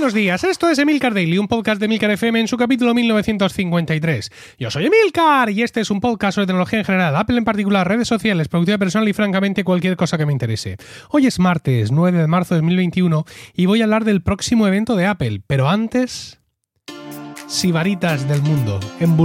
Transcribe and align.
Buenos 0.00 0.14
días, 0.14 0.44
esto 0.44 0.70
es 0.70 0.78
Emilcar 0.78 1.12
Daily, 1.12 1.36
un 1.36 1.46
podcast 1.46 1.78
de 1.78 1.84
Emilcar 1.84 2.10
FM 2.10 2.40
en 2.40 2.48
su 2.48 2.56
capítulo 2.56 2.94
1953. 2.94 4.32
Yo 4.58 4.70
soy 4.70 4.86
Emilcar 4.86 5.50
y 5.50 5.62
este 5.62 5.82
es 5.82 5.90
un 5.90 6.00
podcast 6.00 6.36
sobre 6.36 6.46
tecnología 6.46 6.78
en 6.78 6.86
general, 6.86 7.14
Apple 7.16 7.36
en 7.36 7.44
particular, 7.44 7.86
redes 7.86 8.08
sociales, 8.08 8.48
productividad 8.48 8.78
personal 8.78 9.06
y 9.10 9.12
francamente 9.12 9.62
cualquier 9.62 9.98
cosa 9.98 10.16
que 10.16 10.24
me 10.24 10.32
interese. 10.32 10.78
Hoy 11.10 11.26
es 11.26 11.38
martes 11.38 11.92
9 11.92 12.16
de 12.16 12.26
marzo 12.28 12.54
de 12.54 12.62
2021 12.62 13.26
y 13.52 13.66
voy 13.66 13.82
a 13.82 13.84
hablar 13.84 14.04
del 14.06 14.22
próximo 14.22 14.66
evento 14.66 14.96
de 14.96 15.04
Apple, 15.04 15.42
pero 15.46 15.68
antes... 15.68 16.40
Sibaritas 17.46 18.26
del 18.26 18.40
mundo. 18.40 18.80
En 19.00 19.18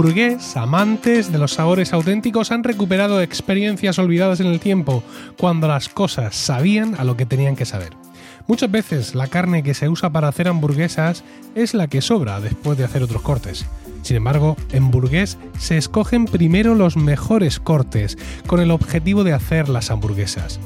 amantes 0.56 1.32
de 1.32 1.38
los 1.38 1.52
sabores 1.52 1.94
auténticos 1.94 2.52
han 2.52 2.64
recuperado 2.64 3.22
experiencias 3.22 3.98
olvidadas 3.98 4.40
en 4.40 4.48
el 4.48 4.60
tiempo, 4.60 5.02
cuando 5.38 5.68
las 5.68 5.88
cosas 5.88 6.36
sabían 6.36 6.96
a 6.98 7.04
lo 7.04 7.16
que 7.16 7.24
tenían 7.24 7.56
que 7.56 7.64
saber. 7.64 8.05
Muchas 8.48 8.70
veces 8.70 9.14
la 9.14 9.26
carne 9.26 9.62
que 9.62 9.74
se 9.74 9.88
usa 9.88 10.10
para 10.10 10.28
hacer 10.28 10.46
hamburguesas 10.48 11.24
es 11.54 11.74
la 11.74 11.88
que 11.88 12.00
sobra 12.00 12.40
después 12.40 12.78
de 12.78 12.84
hacer 12.84 13.02
otros 13.02 13.22
cortes. 13.22 13.66
Sin 14.02 14.16
embargo, 14.16 14.56
en 14.70 14.92
Burgués 14.92 15.36
se 15.58 15.76
escogen 15.76 16.26
primero 16.26 16.76
los 16.76 16.96
mejores 16.96 17.58
cortes 17.58 18.16
con 18.46 18.60
el 18.60 18.70
objetivo 18.70 19.24
de 19.24 19.32
hacer 19.32 19.68
las 19.68 19.90
hamburguesas. 19.90 20.60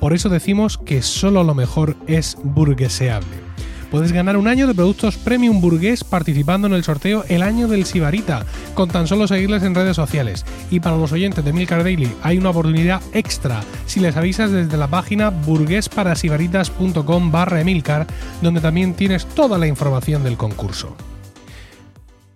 Por 0.00 0.12
eso 0.12 0.28
decimos 0.28 0.78
que 0.78 1.02
solo 1.02 1.44
lo 1.44 1.54
mejor 1.54 1.94
es 2.08 2.36
burgueseable 2.42 3.49
puedes 3.90 4.12
ganar 4.12 4.36
un 4.36 4.48
año 4.48 4.66
de 4.66 4.74
productos 4.74 5.16
premium 5.16 5.60
burgués 5.60 6.04
participando 6.04 6.66
en 6.66 6.74
el 6.74 6.84
sorteo 6.84 7.24
El 7.28 7.42
Año 7.42 7.68
del 7.68 7.84
Sibarita, 7.84 8.44
con 8.74 8.88
tan 8.88 9.06
solo 9.06 9.26
seguirles 9.26 9.62
en 9.62 9.74
redes 9.74 9.96
sociales. 9.96 10.44
Y 10.70 10.80
para 10.80 10.96
los 10.96 11.12
oyentes 11.12 11.44
de 11.44 11.52
Milcar 11.52 11.82
Daily 11.82 12.12
hay 12.22 12.38
una 12.38 12.50
oportunidad 12.50 13.02
extra 13.12 13.62
si 13.86 14.00
les 14.00 14.16
avisas 14.16 14.50
desde 14.50 14.76
la 14.76 14.88
página 14.88 15.30
burguesparasibaritas.com 15.30 17.32
barra 17.32 17.60
Emilcar, 17.60 18.06
donde 18.42 18.60
también 18.60 18.94
tienes 18.94 19.26
toda 19.26 19.58
la 19.58 19.66
información 19.66 20.24
del 20.24 20.36
concurso. 20.36 20.96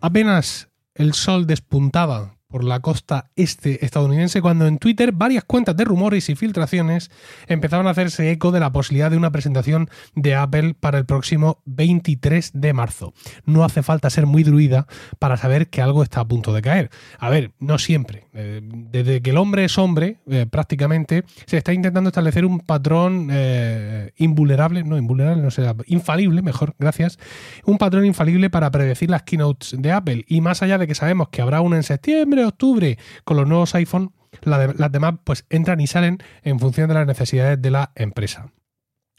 Apenas 0.01 0.69
el 0.95 1.15
sol 1.15 1.47
despuntaba 1.47 2.37
por 2.55 2.63
la 2.63 2.79
costa 2.79 3.33
este 3.35 3.85
estadounidense 3.85 4.41
cuando 4.41 4.69
en 4.69 4.79
Twitter 4.79 5.11
varias 5.11 5.43
cuentas 5.43 5.77
de 5.77 5.85
rumores 5.85 6.29
y 6.29 6.37
filtraciones 6.37 7.11
empezaban 7.49 7.89
a 7.89 7.91
hacerse 7.91 8.31
eco 8.31 8.53
de 8.53 8.61
la 8.61 8.71
posibilidad 8.71 9.11
de 9.11 9.17
una 9.17 9.33
presentación 9.33 9.91
de 10.15 10.37
Apple 10.37 10.77
para 10.79 10.99
el 10.99 11.05
próximo 11.05 11.61
23 11.65 12.53
de 12.55 12.73
marzo. 12.73 13.13
No 13.45 13.65
hace 13.65 13.83
falta 13.83 14.09
ser 14.09 14.27
muy 14.27 14.45
druida 14.45 14.87
para 15.19 15.37
saber 15.37 15.69
que 15.69 15.83
algo 15.83 16.05
está 16.05 16.21
a 16.21 16.29
punto 16.29 16.53
de 16.53 16.63
caer. 16.63 16.91
A 17.19 17.29
ver, 17.29 17.51
no 17.59 17.77
siempre. 17.77 18.29
Eh, 18.33 18.61
desde 18.63 19.21
que 19.21 19.31
el 19.31 19.39
hombre 19.39 19.65
es 19.65 19.77
hombre, 19.77 20.19
eh, 20.31 20.47
prácticamente, 20.49 21.25
se 21.47 21.57
está 21.57 21.73
intentando 21.73 22.11
establecer 22.11 22.45
un 22.45 22.61
patrón 22.61 23.31
eh, 23.33 24.13
invulnerable, 24.19 24.85
no 24.85 24.97
invulnerable, 24.97 25.43
no 25.43 25.51
sé, 25.51 25.65
infalible, 25.87 26.41
mejor, 26.41 26.77
gracias, 26.79 27.19
un 27.65 27.79
patrón 27.79 28.05
infalible 28.07 28.49
para 28.49 28.71
predecir 28.71 29.11
las 29.11 29.25
keynotes 29.25 29.75
de 29.77 29.91
Apple. 29.91 30.25
Y 30.29 30.41
más 30.41 30.63
allá 30.63 30.79
de 30.79 30.87
que 30.87 30.95
sabemos 30.95 31.31
que 31.31 31.43
habrá 31.43 31.61
una 31.61 31.75
en 31.75 31.83
septiembre, 31.83 32.44
octubre 32.47 32.99
con 33.25 33.37
los 33.37 33.47
nuevos 33.47 33.75
iPhone, 33.75 34.13
las 34.43 34.93
demás 34.93 35.15
pues 35.25 35.47
entran 35.51 35.81
y 35.81 35.87
salen 35.87 36.19
en 36.43 36.59
función 36.59 36.89
de 36.89 36.95
las 36.95 37.07
necesidades 37.07 37.61
de 37.61 37.71
la 37.71 37.93
empresa. 37.95 38.51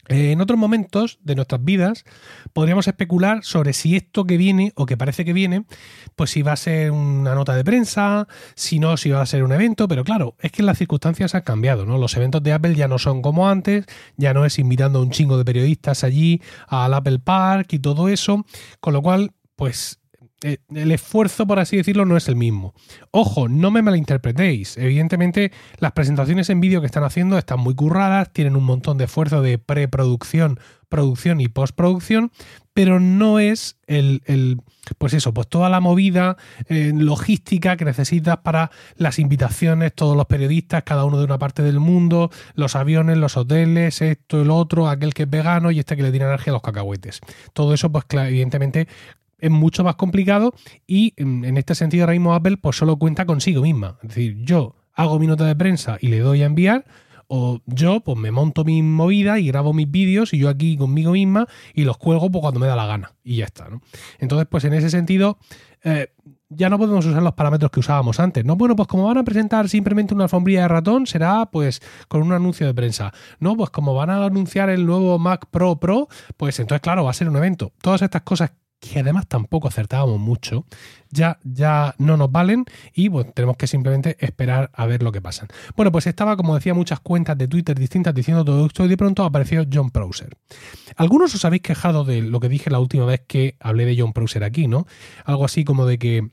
Eh, 0.08 0.30
en 0.30 0.40
otros 0.40 0.58
momentos 0.58 1.18
de 1.22 1.34
nuestras 1.34 1.64
vidas 1.64 2.04
podríamos 2.52 2.86
especular 2.86 3.42
sobre 3.42 3.72
si 3.72 3.96
esto 3.96 4.24
que 4.24 4.36
viene 4.36 4.72
o 4.76 4.86
que 4.86 4.96
parece 4.96 5.24
que 5.24 5.32
viene, 5.32 5.64
pues 6.14 6.30
si 6.30 6.42
va 6.42 6.52
a 6.52 6.56
ser 6.56 6.92
una 6.92 7.34
nota 7.34 7.56
de 7.56 7.64
prensa, 7.64 8.28
si 8.54 8.78
no, 8.78 8.96
si 8.96 9.10
va 9.10 9.22
a 9.22 9.26
ser 9.26 9.42
un 9.42 9.52
evento, 9.52 9.88
pero 9.88 10.04
claro, 10.04 10.36
es 10.40 10.52
que 10.52 10.62
las 10.62 10.78
circunstancias 10.78 11.34
han 11.34 11.42
cambiado, 11.42 11.86
¿no? 11.86 11.98
Los 11.98 12.16
eventos 12.16 12.42
de 12.42 12.52
Apple 12.52 12.74
ya 12.74 12.88
no 12.88 12.98
son 12.98 13.20
como 13.20 13.48
antes, 13.48 13.86
ya 14.16 14.32
no 14.32 14.44
es 14.44 14.58
invitando 14.58 15.00
a 15.00 15.02
un 15.02 15.10
chingo 15.10 15.38
de 15.38 15.44
periodistas 15.44 16.04
allí 16.04 16.40
al 16.68 16.94
Apple 16.94 17.18
Park 17.18 17.72
y 17.72 17.78
todo 17.80 18.08
eso, 18.08 18.46
con 18.80 18.92
lo 18.92 19.02
cual, 19.02 19.32
pues 19.56 19.98
el 20.42 20.92
esfuerzo, 20.92 21.46
por 21.46 21.58
así 21.58 21.76
decirlo, 21.76 22.04
no 22.04 22.16
es 22.16 22.28
el 22.28 22.36
mismo. 22.36 22.74
Ojo, 23.10 23.48
no 23.48 23.70
me 23.70 23.82
malinterpretéis. 23.82 24.76
Evidentemente, 24.76 25.50
las 25.78 25.92
presentaciones 25.92 26.50
en 26.50 26.60
vídeo 26.60 26.80
que 26.80 26.86
están 26.86 27.04
haciendo 27.04 27.38
están 27.38 27.60
muy 27.60 27.74
curradas, 27.74 28.32
tienen 28.32 28.56
un 28.56 28.64
montón 28.64 28.98
de 28.98 29.04
esfuerzo 29.04 29.40
de 29.40 29.58
preproducción, 29.58 30.60
producción 30.88 31.40
y 31.40 31.48
postproducción, 31.48 32.32
pero 32.74 33.00
no 33.00 33.38
es 33.38 33.78
el, 33.86 34.60
pues 34.98 35.14
eso, 35.14 35.32
pues 35.32 35.48
toda 35.48 35.70
la 35.70 35.80
movida 35.80 36.36
eh, 36.68 36.92
logística 36.94 37.78
que 37.78 37.86
necesitas 37.86 38.36
para 38.38 38.70
las 38.96 39.18
invitaciones, 39.18 39.94
todos 39.94 40.16
los 40.16 40.26
periodistas, 40.26 40.82
cada 40.84 41.06
uno 41.06 41.18
de 41.18 41.24
una 41.24 41.38
parte 41.38 41.62
del 41.62 41.80
mundo, 41.80 42.30
los 42.54 42.76
aviones, 42.76 43.16
los 43.16 43.38
hoteles, 43.38 44.02
esto, 44.02 44.42
el 44.42 44.50
otro, 44.50 44.88
aquel 44.88 45.14
que 45.14 45.22
es 45.22 45.30
vegano 45.30 45.70
y 45.70 45.78
este 45.78 45.96
que 45.96 46.02
le 46.02 46.10
tiene 46.10 46.26
energía 46.26 46.52
a 46.52 46.56
los 46.56 46.62
cacahuetes. 46.62 47.20
Todo 47.54 47.72
eso, 47.72 47.90
pues 47.90 48.04
evidentemente 48.10 48.86
es 49.38 49.50
mucho 49.50 49.84
más 49.84 49.96
complicado 49.96 50.54
y 50.86 51.12
en 51.16 51.56
este 51.56 51.74
sentido 51.74 52.04
ahora 52.04 52.12
mismo 52.12 52.34
Apple 52.34 52.56
pues 52.56 52.76
solo 52.76 52.96
cuenta 52.96 53.26
consigo 53.26 53.62
misma. 53.62 53.98
Es 54.02 54.08
decir, 54.08 54.36
yo 54.42 54.74
hago 54.94 55.18
mi 55.18 55.26
nota 55.26 55.46
de 55.46 55.56
prensa 55.56 55.98
y 56.00 56.08
le 56.08 56.20
doy 56.20 56.42
a 56.42 56.46
enviar 56.46 56.84
o 57.28 57.60
yo 57.66 58.00
pues 58.00 58.16
me 58.16 58.30
monto 58.30 58.64
mi 58.64 58.82
movida 58.82 59.38
y 59.38 59.48
grabo 59.48 59.72
mis 59.72 59.90
vídeos 59.90 60.32
y 60.32 60.38
yo 60.38 60.48
aquí 60.48 60.76
conmigo 60.76 61.12
misma 61.12 61.46
y 61.74 61.84
los 61.84 61.98
cuelgo 61.98 62.30
pues, 62.30 62.40
cuando 62.40 62.60
me 62.60 62.66
da 62.66 62.76
la 62.76 62.86
gana 62.86 63.12
y 63.24 63.36
ya 63.36 63.46
está. 63.46 63.68
¿no? 63.68 63.82
Entonces 64.18 64.46
pues 64.50 64.64
en 64.64 64.74
ese 64.74 64.90
sentido 64.90 65.38
eh, 65.82 66.12
ya 66.48 66.70
no 66.70 66.78
podemos 66.78 67.04
usar 67.04 67.22
los 67.22 67.34
parámetros 67.34 67.70
que 67.70 67.80
usábamos 67.80 68.20
antes. 68.20 68.44
No, 68.44 68.56
bueno, 68.56 68.76
pues 68.76 68.86
como 68.86 69.04
van 69.04 69.18
a 69.18 69.24
presentar 69.24 69.68
simplemente 69.68 70.14
una 70.14 70.24
alfombrilla 70.24 70.62
de 70.62 70.68
ratón, 70.68 71.06
será 71.06 71.46
pues 71.46 71.82
con 72.08 72.22
un 72.22 72.32
anuncio 72.32 72.66
de 72.66 72.74
prensa. 72.74 73.12
No, 73.40 73.56
pues 73.56 73.70
como 73.70 73.94
van 73.94 74.10
a 74.10 74.24
anunciar 74.24 74.70
el 74.70 74.86
nuevo 74.86 75.18
Mac 75.18 75.46
Pro 75.50 75.80
Pro, 75.80 76.08
pues 76.36 76.58
entonces 76.60 76.82
claro, 76.82 77.04
va 77.04 77.10
a 77.10 77.14
ser 77.14 77.28
un 77.28 77.36
evento. 77.36 77.72
Todas 77.82 78.02
estas 78.02 78.22
cosas 78.22 78.52
que 78.80 79.00
además 79.00 79.26
tampoco 79.26 79.68
acertábamos 79.68 80.18
mucho, 80.20 80.66
ya, 81.10 81.38
ya 81.44 81.94
no 81.98 82.16
nos 82.16 82.30
valen 82.30 82.64
y 82.94 83.10
tenemos 83.34 83.56
que 83.56 83.66
simplemente 83.66 84.16
esperar 84.20 84.70
a 84.74 84.86
ver 84.86 85.02
lo 85.02 85.12
que 85.12 85.22
pasa. 85.22 85.46
Bueno, 85.76 85.90
pues 85.92 86.06
estaba, 86.06 86.36
como 86.36 86.54
decía, 86.54 86.74
muchas 86.74 87.00
cuentas 87.00 87.38
de 87.38 87.48
Twitter 87.48 87.78
distintas 87.78 88.14
diciendo 88.14 88.44
todo 88.44 88.66
esto 88.66 88.84
y 88.84 88.88
de 88.88 88.96
pronto 88.96 89.24
apareció 89.24 89.64
John 89.72 89.90
Prosser. 89.90 90.36
Algunos 90.96 91.34
os 91.34 91.44
habéis 91.44 91.62
quejado 91.62 92.04
de 92.04 92.22
lo 92.22 92.40
que 92.40 92.48
dije 92.48 92.70
la 92.70 92.80
última 92.80 93.06
vez 93.06 93.22
que 93.26 93.56
hablé 93.60 93.86
de 93.86 93.96
John 93.98 94.12
Prosser 94.12 94.44
aquí, 94.44 94.68
¿no? 94.68 94.86
Algo 95.24 95.44
así 95.44 95.64
como 95.64 95.86
de 95.86 95.98
que 95.98 96.30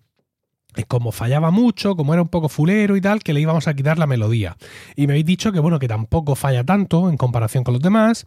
eh, 0.76 0.86
como 0.86 1.12
fallaba 1.12 1.52
mucho, 1.52 1.96
como 1.96 2.14
era 2.14 2.22
un 2.22 2.30
poco 2.30 2.50
fulero 2.50 2.96
y 2.96 3.02
tal, 3.02 3.20
que 3.20 3.34
le 3.34 3.42
íbamos 3.42 3.68
a 3.68 3.74
quitar 3.76 3.98
la 3.98 4.08
melodía. 4.08 4.58
Y 4.96 5.08
me 5.08 5.14
habéis 5.14 5.26
dicho 5.26 5.52
que 5.52 5.60
bueno, 5.60 5.80
que 5.80 5.88
tampoco 5.88 6.36
falla 6.36 6.64
tanto 6.64 7.10
en 7.10 7.18
comparación 7.18 7.64
con 7.64 7.74
los 7.74 7.82
demás. 7.82 8.26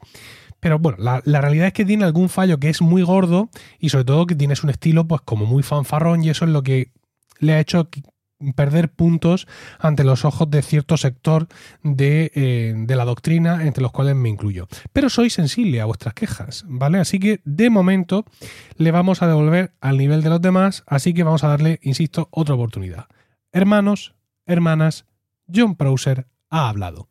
Pero 0.67 0.81
bueno, 0.81 0.99
la, 0.99 1.41
realidad 1.41 1.69
es 1.69 1.73
que 1.73 1.85
tiene 1.85 2.03
algún 2.03 2.29
fallo 2.29 2.59
que 2.59 2.69
es 2.69 2.83
muy 2.83 3.03
gordo 3.03 3.51
y 3.79 3.91
sobre 3.91 4.05
todo 4.05 4.27
que 4.27 4.35
tienes 4.35 4.65
un 4.65 4.71
estilo 4.71 5.07
pues 5.07 5.21
como 5.21 5.47
muy 5.47 5.63
fanfarrón 5.63 6.25
y 6.25 6.31
eso 6.31 6.45
es 6.45 6.51
lo 6.51 6.65
que 6.65 6.91
le 7.39 7.53
ha 7.53 7.61
hecho 7.61 7.89
perder 8.57 8.89
puntos 8.89 9.47
ante 9.79 10.03
los 10.03 10.25
ojos 10.25 10.51
de 10.51 10.63
cierto 10.63 10.97
sector 10.97 11.47
de, 11.85 12.33
eh, 12.35 12.75
de, 12.77 12.97
la 12.97 13.05
doctrina, 13.05 13.65
entre 13.65 13.81
los 13.81 13.93
cuales 13.93 14.17
me 14.17 14.29
incluyo. 14.29 14.67
Pero 14.93 15.09
soy 15.09 15.31
sensible 15.31 15.81
a 15.81 15.85
vuestras 15.85 16.15
quejas, 16.15 16.65
¿vale? 16.67 16.99
Así 16.99 17.21
que 17.21 17.41
de 17.45 17.71
momento 17.71 18.25
le 18.77 18.91
vamos 18.91 19.23
a 19.23 19.29
devolver 19.29 19.73
al 19.81 19.99
nivel 19.99 20.21
de 20.21 20.31
los 20.31 20.43
demás, 20.43 20.83
así 20.89 21.15
que 21.15 21.23
vamos 21.23 21.45
a 21.45 21.49
darle, 21.49 21.79
insisto, 21.83 22.27
otra 22.33 22.57
oportunidad. 22.57 23.07
Hermanos, 23.53 24.17
hermanas, 24.47 25.07
John 25.47 25.77
Prosser 25.77 26.27
ha 26.51 26.69
hablado. 26.69 27.09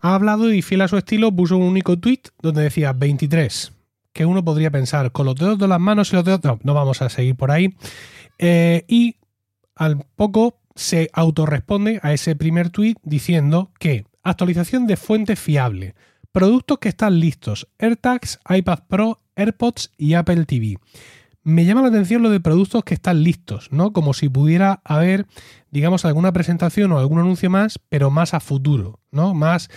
Ha 0.00 0.14
hablado 0.14 0.50
y 0.50 0.62
fiel 0.62 0.80
a 0.80 0.88
su 0.88 0.96
estilo 0.96 1.30
puso 1.32 1.58
un 1.58 1.64
único 1.64 1.98
tweet 1.98 2.20
donde 2.40 2.62
decía 2.62 2.94
23, 2.94 3.72
que 4.14 4.24
uno 4.24 4.42
podría 4.42 4.70
pensar 4.70 5.12
con 5.12 5.26
los 5.26 5.34
dedos 5.34 5.58
de 5.58 5.68
las 5.68 5.80
manos 5.80 6.10
y 6.12 6.16
los 6.16 6.24
dedos... 6.24 6.40
No, 6.42 6.58
no 6.62 6.72
vamos 6.72 7.02
a 7.02 7.10
seguir 7.10 7.36
por 7.36 7.50
ahí. 7.50 7.74
Eh, 8.38 8.86
y 8.88 9.16
al 9.74 10.06
poco 10.16 10.60
se 10.74 11.10
autorresponde 11.12 12.00
a 12.02 12.14
ese 12.14 12.34
primer 12.36 12.70
tweet 12.70 12.94
diciendo 13.02 13.70
que 13.78 14.06
actualización 14.22 14.86
de 14.86 14.96
fuente 14.96 15.36
fiable 15.36 15.94
Productos 16.36 16.78
que 16.80 16.90
están 16.90 17.18
listos: 17.18 17.66
AirTags, 17.78 18.40
iPad 18.46 18.80
Pro, 18.88 19.22
AirPods 19.36 19.92
y 19.96 20.12
Apple 20.12 20.44
TV. 20.44 20.76
Me 21.42 21.64
llama 21.64 21.80
la 21.80 21.88
atención 21.88 22.22
lo 22.22 22.28
de 22.28 22.40
productos 22.40 22.84
que 22.84 22.92
están 22.92 23.22
listos, 23.22 23.68
¿no? 23.72 23.94
Como 23.94 24.12
si 24.12 24.28
pudiera 24.28 24.82
haber, 24.84 25.26
digamos, 25.70 26.04
alguna 26.04 26.34
presentación 26.34 26.92
o 26.92 26.98
algún 26.98 27.20
anuncio 27.20 27.48
más, 27.48 27.80
pero 27.88 28.10
más 28.10 28.34
a 28.34 28.40
futuro, 28.40 29.00
¿no? 29.10 29.32
Más 29.32 29.70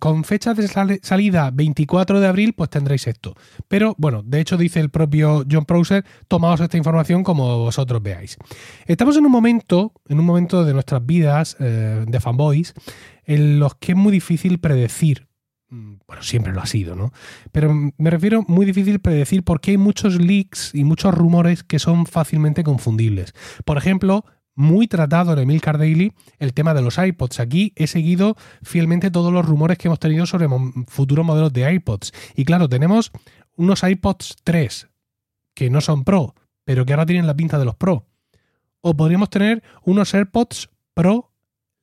con 0.00 0.24
fecha 0.24 0.52
de 0.52 0.66
salida 1.00 1.52
24 1.52 2.18
de 2.18 2.26
abril, 2.26 2.54
pues 2.54 2.68
tendréis 2.68 3.06
esto. 3.06 3.36
Pero 3.68 3.94
bueno, 3.98 4.24
de 4.24 4.40
hecho 4.40 4.56
dice 4.56 4.80
el 4.80 4.90
propio 4.90 5.44
John 5.48 5.64
Prosser, 5.64 6.04
tomaos 6.26 6.60
esta 6.60 6.76
información 6.76 7.22
como 7.22 7.58
vosotros 7.58 8.02
veáis. 8.02 8.36
Estamos 8.86 9.16
en 9.16 9.26
un 9.26 9.30
momento, 9.30 9.92
en 10.08 10.18
un 10.18 10.26
momento 10.26 10.64
de 10.64 10.74
nuestras 10.74 11.06
vidas 11.06 11.56
eh, 11.60 12.04
de 12.04 12.18
fanboys, 12.18 12.74
en 13.26 13.60
los 13.60 13.76
que 13.76 13.92
es 13.92 13.96
muy 13.96 14.10
difícil 14.10 14.58
predecir 14.58 15.28
bueno, 16.06 16.22
siempre 16.22 16.52
lo 16.52 16.60
ha 16.60 16.66
sido, 16.66 16.94
¿no? 16.94 17.12
Pero 17.50 17.72
me 17.96 18.10
refiero 18.10 18.44
muy 18.46 18.66
difícil 18.66 19.00
predecir 19.00 19.42
porque 19.42 19.70
hay 19.70 19.76
muchos 19.78 20.20
leaks 20.20 20.74
y 20.74 20.84
muchos 20.84 21.14
rumores 21.14 21.64
que 21.64 21.78
son 21.78 22.04
fácilmente 22.04 22.62
confundibles. 22.62 23.34
Por 23.64 23.78
ejemplo, 23.78 24.26
muy 24.54 24.86
tratado 24.86 25.32
en 25.32 25.38
Emilcar 25.38 25.78
Daily 25.78 26.12
el 26.38 26.52
tema 26.52 26.74
de 26.74 26.82
los 26.82 26.98
iPods. 26.98 27.40
Aquí 27.40 27.72
he 27.76 27.86
seguido 27.86 28.36
fielmente 28.62 29.10
todos 29.10 29.32
los 29.32 29.46
rumores 29.46 29.78
que 29.78 29.88
hemos 29.88 29.98
tenido 29.98 30.26
sobre 30.26 30.46
futuros 30.88 31.24
modelos 31.24 31.54
de 31.54 31.72
iPods. 31.72 32.12
Y 32.36 32.44
claro, 32.44 32.68
tenemos 32.68 33.10
unos 33.56 33.82
iPods 33.82 34.36
3 34.44 34.88
que 35.54 35.70
no 35.70 35.80
son 35.80 36.04
Pro, 36.04 36.34
pero 36.64 36.84
que 36.84 36.92
ahora 36.92 37.06
tienen 37.06 37.26
la 37.26 37.34
pinta 37.34 37.58
de 37.58 37.64
los 37.64 37.76
Pro. 37.76 38.06
O 38.82 38.94
podríamos 38.94 39.30
tener 39.30 39.62
unos 39.84 40.12
AirPods 40.12 40.68
Pro 40.92 41.32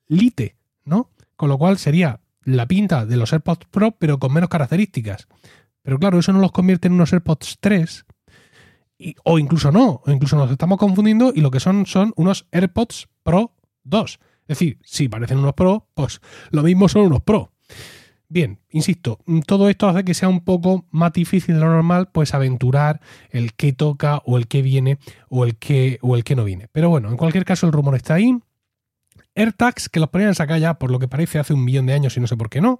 Lite, 0.07 0.57
¿no? 0.85 1.09
Con 1.35 1.49
lo 1.49 1.57
cual 1.57 1.79
sería 1.79 2.19
la 2.43 2.67
pinta 2.67 3.05
de 3.05 3.17
los 3.17 3.33
AirPods 3.33 3.67
Pro, 3.69 3.91
pero 3.91 4.19
con 4.19 4.33
menos 4.33 4.49
características. 4.49 5.27
Pero 5.81 5.99
claro, 5.99 6.19
eso 6.19 6.33
no 6.33 6.39
los 6.39 6.51
convierte 6.51 6.87
en 6.87 6.93
unos 6.93 7.13
AirPods 7.13 7.57
3, 7.59 8.05
o 9.23 9.39
incluso 9.39 9.71
no, 9.71 10.01
o 10.05 10.11
incluso 10.11 10.35
nos 10.35 10.51
estamos 10.51 10.77
confundiendo 10.77 11.31
y 11.33 11.41
lo 11.41 11.51
que 11.51 11.59
son 11.59 11.85
son 11.85 12.13
unos 12.15 12.47
AirPods 12.51 13.07
Pro 13.23 13.53
2. 13.83 14.19
Es 14.49 14.57
decir, 14.59 14.79
si 14.83 15.07
parecen 15.07 15.39
unos 15.39 15.53
Pro, 15.53 15.87
pues 15.93 16.21
lo 16.51 16.63
mismo 16.63 16.89
son 16.89 17.03
unos 17.03 17.21
Pro. 17.21 17.51
Bien, 18.27 18.59
insisto, 18.69 19.19
todo 19.47 19.69
esto 19.69 19.87
hace 19.87 20.03
que 20.03 20.13
sea 20.13 20.29
un 20.29 20.41
poco 20.41 20.85
más 20.91 21.13
difícil 21.13 21.55
de 21.55 21.61
lo 21.61 21.71
normal, 21.71 22.09
pues 22.11 22.35
aventurar 22.35 23.01
el 23.31 23.53
que 23.53 23.73
toca 23.73 24.21
o 24.25 24.37
el 24.37 24.47
que 24.47 24.61
viene 24.61 24.99
o 25.29 25.45
el 25.45 25.55
que, 25.57 25.97
o 26.01 26.15
el 26.15 26.23
que 26.23 26.35
no 26.35 26.43
viene. 26.43 26.67
Pero 26.71 26.89
bueno, 26.89 27.09
en 27.09 27.17
cualquier 27.17 27.45
caso 27.45 27.65
el 27.65 27.73
rumor 27.73 27.95
está 27.95 28.15
ahí. 28.15 28.37
AirTags, 29.39 29.87
que 29.87 29.99
los 29.99 30.09
ponían 30.09 30.35
sacar 30.35 30.59
ya 30.59 30.73
por 30.75 30.91
lo 30.91 30.99
que 30.99 31.07
parece 31.07 31.39
hace 31.39 31.53
un 31.53 31.63
millón 31.63 31.85
de 31.85 31.93
años 31.93 32.17
y 32.17 32.19
no 32.19 32.27
sé 32.27 32.35
por 32.35 32.49
qué 32.49 32.59
no. 32.59 32.79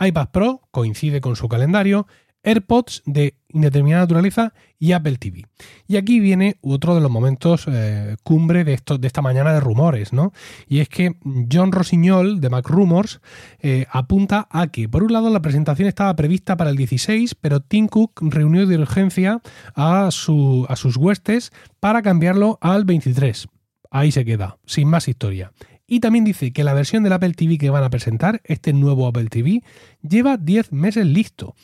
iPad 0.00 0.30
Pro 0.30 0.62
coincide 0.70 1.20
con 1.20 1.36
su 1.36 1.48
calendario. 1.48 2.06
AirPods 2.44 3.02
de 3.06 3.36
indeterminada 3.50 4.02
naturaleza 4.02 4.52
y 4.78 4.92
Apple 4.92 5.16
TV. 5.16 5.46
Y 5.86 5.96
aquí 5.96 6.18
viene 6.18 6.56
otro 6.60 6.96
de 6.96 7.00
los 7.00 7.10
momentos 7.10 7.66
eh, 7.68 8.16
cumbre 8.24 8.64
de, 8.64 8.80
de 8.98 9.06
esta 9.06 9.22
mañana 9.22 9.52
de 9.52 9.60
rumores, 9.60 10.12
¿no? 10.12 10.32
Y 10.66 10.80
es 10.80 10.88
que 10.88 11.14
John 11.52 11.70
Rosignol 11.70 12.40
de 12.40 12.50
Mac 12.50 12.68
Rumors 12.68 13.20
eh, 13.60 13.86
apunta 13.90 14.48
a 14.50 14.68
que, 14.68 14.88
por 14.88 15.04
un 15.04 15.12
lado, 15.12 15.30
la 15.30 15.40
presentación 15.42 15.86
estaba 15.86 16.16
prevista 16.16 16.56
para 16.56 16.70
el 16.70 16.76
16, 16.76 17.36
pero 17.36 17.60
Tim 17.60 17.86
Cook 17.86 18.20
reunió 18.22 18.66
de 18.66 18.78
urgencia 18.78 19.40
a, 19.76 20.10
su, 20.10 20.66
a 20.68 20.74
sus 20.74 20.96
huestes 20.96 21.52
para 21.78 22.02
cambiarlo 22.02 22.58
al 22.60 22.84
23. 22.84 23.46
Ahí 23.90 24.10
se 24.10 24.24
queda, 24.24 24.56
sin 24.66 24.88
más 24.88 25.06
historia. 25.06 25.52
Y 25.92 26.00
también 26.00 26.24
dice 26.24 26.54
que 26.54 26.64
la 26.64 26.72
versión 26.72 27.02
del 27.02 27.12
Apple 27.12 27.34
TV 27.34 27.58
que 27.58 27.68
van 27.68 27.84
a 27.84 27.90
presentar, 27.90 28.40
este 28.44 28.72
nuevo 28.72 29.06
Apple 29.06 29.26
TV, 29.26 29.62
lleva 30.00 30.38
10 30.38 30.72
meses 30.72 31.04
listo. 31.04 31.54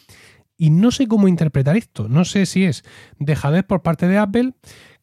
Y 0.58 0.69
no 0.69 0.90
sé 0.90 1.08
cómo 1.08 1.28
interpretar 1.28 1.78
esto. 1.78 2.10
No 2.10 2.26
sé 2.26 2.44
si 2.44 2.66
es 2.66 2.84
dejadez 3.19 3.64
por 3.64 3.80
parte 3.80 4.06
de 4.06 4.19
Apple, 4.19 4.52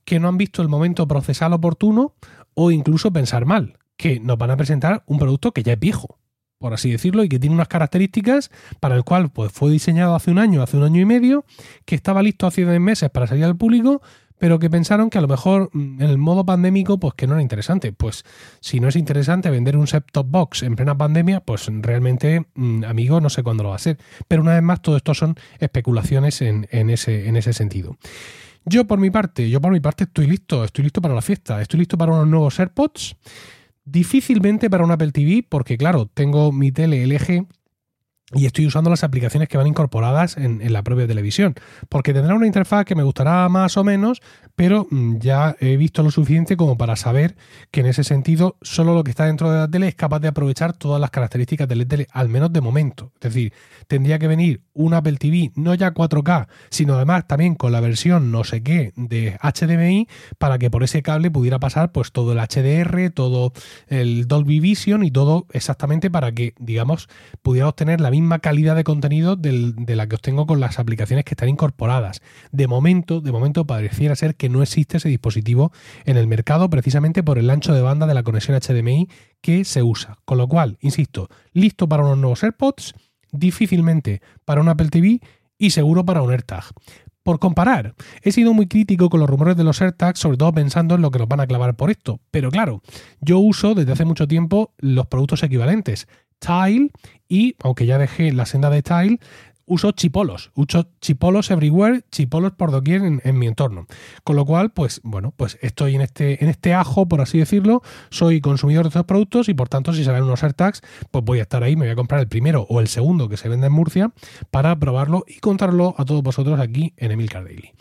que 0.04 0.19
no 0.19 0.27
han 0.27 0.38
visto 0.38 0.62
el 0.62 0.68
momento 0.68 1.07
procesal 1.07 1.54
oportuno, 1.54 2.13
o 2.54 2.69
incluso 2.69 3.12
pensar 3.12 3.45
mal, 3.45 3.80
que 3.98 4.19
nos 4.19 4.38
van 4.38 4.51
a 4.51 4.57
presentar 4.57 5.01
un 5.07 5.18
producto 5.18 5.54
que 5.54 5.63
ya 5.63 5.74
es 5.74 5.80
viejo, 5.80 6.19
por 6.60 6.75
así 6.75 6.92
decirlo, 6.92 7.24
y 7.24 7.28
que 7.28 7.39
tiene 7.39 7.56
unas 7.56 7.68
características 7.68 8.51
para 8.80 8.95
el 8.95 9.04
cual 9.04 9.31
pues, 9.31 9.51
fue 9.51 9.71
diseñado 9.71 10.13
hace 10.13 10.30
un 10.30 10.38
año, 10.38 10.62
hace 10.62 10.78
un 10.78 10.83
año 10.83 11.01
y 11.01 11.06
medio, 11.06 11.45
que 11.86 11.95
estaba 11.95 12.21
listo 12.21 12.45
hace 12.45 12.63
10 12.63 12.80
meses 12.80 13.10
para 13.10 13.25
salir 13.25 13.45
al 13.45 13.57
público, 13.57 14.04
pero 14.45 14.59
que 14.59 14.69
pensaron 14.69 15.09
que 15.09 15.18
a 15.18 15.21
lo 15.21 15.27
mejor 15.27 15.71
mm, 15.74 16.03
en 16.03 16.07
el 16.07 16.19
modo 16.19 16.45
pandémico, 16.45 17.00
pues 17.00 17.15
que 17.15 17.25
no 17.25 17.33
era 17.33 17.42
interesante. 17.42 17.92
Pues 17.92 18.24
si 18.59 18.80
no 18.80 18.89
es 18.89 18.95
interesante 18.95 19.50
vender 19.50 19.75
un 19.75 19.88
set-top 19.88 20.27
box 20.30 20.62
en 20.62 20.75
plena 20.75 20.95
pandemia, 20.95 21.39
pues 21.39 21.68
realmente, 21.68 22.45
mm, 22.53 22.83
amigo, 22.83 23.19
no 23.19 23.31
sé 23.31 23.42
cuándo 23.42 23.63
lo 23.63 23.69
va 23.69 23.77
a 23.77 23.80
ser. 23.80 23.97
Pero 24.27 24.44
una 24.44 24.53
vez 24.53 24.62
más, 24.62 24.83
todo 24.83 24.97
esto 24.97 25.15
son 25.15 25.33
especulaciones 25.57 26.44
en, 26.44 26.68
ese, 26.69 27.27
en 27.27 27.38
ese 27.38 27.53
sentido. 27.53 27.97
Yo 28.65 28.86
por 28.86 29.00
mi 29.00 29.09
parte, 29.09 29.50
yo 29.50 29.59
por 29.59 29.71
mi 29.71 29.80
parte 29.80 30.03
estoy 30.03 30.27
listo, 30.27 30.63
estoy 30.63 30.83
listo 30.83 31.01
para 31.01 31.15
la 31.15 31.24
fiesta, 31.24 31.59
estoy 31.59 31.80
listo 31.80 31.97
para 31.97 32.12
unos 32.12 32.27
nuevos 32.27 32.59
AirPods. 32.59 33.15
Difícilmente 33.83 34.69
para 34.69 34.83
un 34.83 34.92
Apple 34.92 35.12
TV, 35.12 35.44
porque 35.50 35.75
claro, 35.75 36.06
tengo 36.06 36.51
mi 36.51 36.71
tele 36.71 37.03
LG 37.07 37.47
y 38.36 38.46
estoy 38.46 38.68
usando 38.68 38.90
las 38.90 39.04
aplicaciones 39.04 39.48
que 39.48 39.58
van 39.58 39.68
incorporadas 39.68 40.38
en, 40.38 40.62
la 40.72 40.84
propia 40.84 41.08
televisión, 41.08 41.56
porque 41.90 42.14
tendrá 42.14 42.36
una 42.36 42.48
interfaz 42.48 42.86
que 42.86 42.96
me 42.96 43.04
gustará 43.04 43.48
más 43.50 43.78
o 43.78 43.84
menos, 43.84 44.22
pero 44.56 44.88
mm, 44.90 45.20
ya 45.20 45.56
he 45.60 45.78
visto 45.78 46.04
lo 46.04 46.12
suficiente 46.12 46.58
como 46.58 46.78
para 46.78 46.96
saber 46.96 47.36
que 47.72 47.80
en 47.80 47.86
ese 47.88 48.04
sentido 48.04 48.58
solo 48.62 48.94
lo 48.94 49.04
que 49.04 49.12
está 49.12 49.26
dentro 49.26 49.52
de 49.52 49.60
la 49.60 49.68
tele 49.70 49.88
es 49.88 49.96
capaz 49.96 50.20
de 50.20 50.28
aprovechar 50.28 50.74
todas 50.74 51.00
las 51.00 51.12
características 51.12 51.68
de 51.68 51.76
la 51.76 51.86
tele, 51.86 52.08
al 52.12 52.30
menos 52.30 52.52
de 52.52 52.62
momento. 52.62 53.12
Es 53.16 53.34
decir, 53.34 53.54
tendría 53.88 54.20
que 54.20 54.28
venir 54.28 54.62
un 54.75 54.94
Apple 54.94 55.18
TV, 55.18 55.51
no 55.56 55.74
ya 55.74 55.94
4K, 55.94 56.48
sino 56.69 56.95
además 56.95 57.25
también 57.27 57.56
con 57.56 57.72
la 57.72 57.80
versión 57.80 58.31
no 58.31 58.44
sé 58.44 58.62
qué 58.62 58.94
de 58.95 59.38
HDMI, 59.42 60.07
para 60.38 60.60
que 60.60 60.69
por 60.69 60.83
ese 60.83 61.01
cable 61.01 61.31
pudiera 61.31 61.60
pasar 61.60 61.92
pues 61.92 62.12
todo 62.12 62.33
el 62.33 62.39
HDR, 62.39 63.10
todo 63.10 63.54
el 63.88 64.27
Dolby 64.27 64.60
Vision 64.60 65.04
y 65.04 65.12
todo 65.12 65.48
exactamente 65.51 66.12
para 66.12 66.31
que, 66.33 66.54
digamos, 66.60 67.07
pudiera 67.42 67.69
obtener 67.69 68.01
la 68.01 68.12
misma 68.12 68.39
calidad 68.39 68.75
de 68.75 68.83
contenido 68.83 69.36
de 69.36 69.95
la 69.95 70.07
que 70.07 70.16
obtengo 70.16 70.45
con 70.45 70.60
las 70.60 70.78
aplicaciones 70.78 71.25
que 71.25 71.33
están 71.33 71.50
incorporadas. 71.50 72.21
De 72.51 72.68
momento, 72.68 73.21
de 73.21 73.31
momento 73.31 73.66
pareciera 73.66 74.16
ser 74.16 74.36
que 74.36 74.50
no 74.50 74.62
existe 74.62 74.98
ese 74.98 75.10
dispositivo 75.10 75.71
en 76.06 76.18
el 76.18 76.28
mercado 76.28 76.69
precisamente 76.69 77.24
por 77.24 77.38
el 77.38 77.50
ancho 77.50 77.74
de 77.74 77.81
banda 77.81 78.07
de 78.07 78.13
la 78.13 78.24
conexión 78.24 78.60
HDMI 78.60 79.07
que 79.42 79.63
se 79.63 79.83
usa. 79.83 80.18
Con 80.25 80.38
lo 80.38 80.48
cual, 80.48 80.78
insisto, 80.81 81.30
listo 81.54 81.88
para 81.88 82.04
unos 82.04 82.18
nuevos 82.18 82.44
AirPods, 82.44 82.94
difícilmente 83.31 84.22
para 84.45 84.62
un 84.62 84.69
Apple 84.69 84.89
TV 84.89 85.22
y 85.57 85.69
seguro 85.72 86.06
para 86.06 86.22
un 86.22 86.31
AirTag. 86.31 86.66
Por 87.24 87.39
comparar, 87.39 87.95
he 88.22 88.31
sido 88.31 88.54
muy 88.54 88.68
crítico 88.68 89.10
con 89.10 89.19
los 89.19 89.27
rumores 89.27 89.57
de 89.57 89.63
los 89.63 89.81
AirTags, 89.81 90.19
sobre 90.19 90.38
todo 90.38 90.54
pensando 90.54 90.94
en 90.94 91.01
lo 91.01 91.10
que 91.10 91.18
nos 91.18 91.27
van 91.27 91.39
a 91.39 91.48
clavar 91.48 91.75
por 91.75 91.89
esto. 91.89 92.19
Pero 92.30 92.51
claro, 92.51 92.83
yo 93.19 93.39
uso 93.39 93.74
desde 93.74 93.94
hace 93.94 94.06
mucho 94.06 94.27
tiempo 94.27 94.74
los 94.77 95.07
productos 95.07 95.42
equivalentes. 95.42 96.07
Tile 96.38 96.92
y, 97.27 97.56
aunque 97.63 97.88
ya 97.88 97.98
dejé 97.98 98.31
la 98.31 98.45
senda 98.45 98.69
de 98.69 98.83
Tile, 98.83 99.19
uso 99.66 99.92
chipolos, 99.92 100.52
uso 100.54 100.88
chipolos 101.02 101.52
everywhere, 101.52 102.04
chipolos 102.12 102.54
por 102.54 102.72
doquier 102.72 103.02
en, 103.04 103.40
mi 103.40 103.48
entorno. 103.48 103.88
Con 104.24 104.36
lo 104.36 104.46
cual, 104.46 104.72
pues 104.72 105.02
bueno, 105.04 105.34
pues 105.36 105.58
estoy 105.62 105.96
en 105.96 106.02
este, 106.02 106.44
en 106.44 106.50
este 106.50 106.74
ajo, 106.74 107.08
por 107.08 107.22
así 107.22 107.40
decirlo, 107.40 107.82
soy 108.10 108.42
consumidor 108.42 108.84
de 108.84 108.90
estos 108.90 109.06
productos 109.06 109.50
y 109.50 109.54
por 109.54 109.70
tanto, 109.70 109.94
si 109.94 110.04
salen 110.04 110.24
unos 110.24 110.44
AirTags, 110.44 110.82
pues 111.12 111.24
voy 111.24 111.40
a 111.40 111.44
estar 111.44 111.64
ahí, 111.64 111.76
me 111.76 111.86
voy 111.86 111.92
a 111.92 111.96
comprar 111.96 112.22
el 112.22 112.28
primero 112.28 112.66
o 112.70 112.80
el 112.80 112.88
segundo 112.88 113.30
que 113.30 113.38
se 113.38 113.50
vende 113.50 113.68
en 113.68 113.74
Murcia 113.74 114.12
para 114.52 114.76
probarlo 114.78 115.24
y 115.28 115.40
contarlo 115.40 115.95
a 115.98 116.06
todos 116.06 116.22
vosotros 116.22 116.60
aquí 116.60 116.94
en 116.98 117.12
Emilcar 117.12 117.44
Daily. 117.44 117.72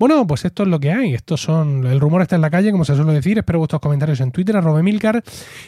Bueno, 0.00 0.26
pues 0.26 0.46
esto 0.46 0.62
es 0.62 0.68
lo 0.70 0.80
que 0.80 0.90
hay. 0.92 1.12
Estos 1.12 1.42
son. 1.42 1.86
El 1.86 2.00
rumor 2.00 2.22
está 2.22 2.34
en 2.34 2.40
la 2.40 2.48
calle, 2.48 2.72
como 2.72 2.86
se 2.86 2.96
suele 2.96 3.12
decir. 3.12 3.36
Espero 3.36 3.58
vuestros 3.58 3.82
comentarios 3.82 4.18
en 4.20 4.32
Twitter, 4.32 4.56
arroba 4.56 4.80
Emilcar. 4.80 5.22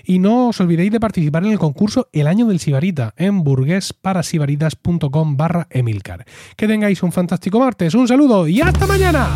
Y 0.04 0.20
no 0.20 0.48
os 0.48 0.58
olvidéis 0.58 0.90
de 0.90 0.98
participar 0.98 1.44
en 1.44 1.52
el 1.52 1.58
concurso 1.58 2.08
El 2.14 2.26
Año 2.26 2.46
del 2.46 2.58
Sibarita 2.58 3.12
en 3.18 3.44
burguesparasibaritas.com 3.44 5.36
barra 5.36 5.66
Emilcar. 5.68 6.24
Que 6.56 6.66
tengáis 6.66 7.02
un 7.02 7.12
fantástico 7.12 7.60
martes, 7.60 7.92
un 7.94 8.08
saludo 8.08 8.48
y 8.48 8.62
hasta 8.62 8.86
mañana. 8.86 9.28